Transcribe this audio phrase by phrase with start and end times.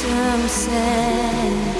[0.00, 1.79] so sad